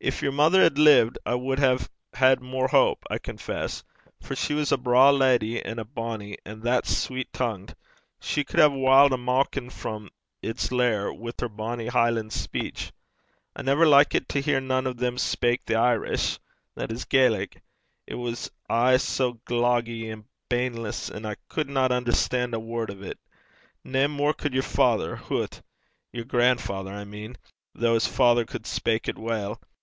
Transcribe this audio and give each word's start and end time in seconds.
Gin 0.00 0.12
yer 0.22 0.30
mother 0.30 0.62
had 0.62 0.78
lived, 0.78 1.18
I 1.26 1.34
wad 1.34 1.58
hae 1.58 1.76
had 2.14 2.40
mair 2.40 2.68
houp, 2.68 2.98
I 3.10 3.18
confess, 3.18 3.82
for 4.22 4.36
she 4.36 4.54
was 4.54 4.70
a 4.70 4.76
braw 4.76 5.10
leddy 5.10 5.60
and 5.60 5.80
a 5.80 5.84
bonny, 5.84 6.36
and 6.46 6.62
that 6.62 6.86
sweet 6.86 7.32
tongued! 7.32 7.74
She 8.20 8.44
cud 8.44 8.60
hae 8.60 8.76
wiled 8.78 9.12
a 9.12 9.16
maukin 9.16 9.70
frae 9.70 10.08
its 10.40 10.70
lair 10.70 11.12
wi' 11.12 11.32
her 11.40 11.48
bonnie 11.48 11.88
Hielan' 11.90 12.30
speech. 12.30 12.92
I 13.56 13.62
never 13.62 13.84
likit 13.88 14.28
to 14.28 14.40
hear 14.40 14.60
nane 14.60 14.86
o' 14.86 14.92
them 14.92 15.16
speyk 15.16 15.64
the 15.66 15.74
Erse 15.74 15.82
(Irish, 15.86 16.38
that 16.76 16.92
is, 16.92 17.04
Gaelic), 17.04 17.60
it 18.06 18.14
was 18.14 18.52
aye 18.70 18.98
sae 18.98 19.32
gloggie 19.48 20.12
and 20.12 20.26
baneless; 20.48 21.10
and 21.10 21.26
I 21.26 21.34
cudna 21.50 21.88
unnerstan' 21.90 22.54
ae 22.54 22.58
word 22.58 22.92
o' 22.92 22.94
't. 23.02 23.18
Nae 23.82 24.06
mair 24.06 24.32
cud 24.32 24.54
yer 24.54 24.62
father 24.62 25.16
hoot! 25.16 25.60
yer 26.12 26.22
gran'father, 26.22 26.92
I 26.92 27.02
mean 27.02 27.36
though 27.74 27.94
his 27.94 28.06
father 28.06 28.44
cud 28.44 28.62
speyk 28.62 29.08
it 29.08 29.18
weel. 29.18 29.60